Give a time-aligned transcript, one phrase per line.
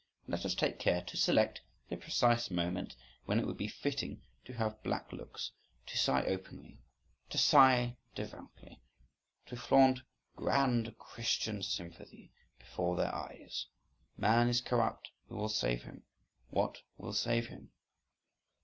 [0.25, 4.23] —And let us take care to select the precise moment when it would be fitting
[4.45, 5.51] to have black looks,
[5.85, 6.81] to sigh openly,
[7.29, 8.81] to sigh devoutly,
[9.45, 9.99] to flaunt
[10.35, 13.67] grand Christian sympathy before their eyes.
[14.17, 16.01] "Man is corrupt who will save him?
[16.51, 17.69] _what will save him?